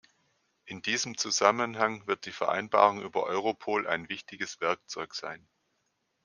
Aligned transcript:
In 0.65 0.81
diesem 0.81 1.15
Zusammenhang 1.15 2.07
wird 2.07 2.25
die 2.25 2.31
Vereinbarung 2.31 3.03
über 3.03 3.25
Europol 3.25 3.85
ein 3.87 4.09
wichtiges 4.09 4.59
Werkzeug 4.59 5.13
sein. 5.13 5.47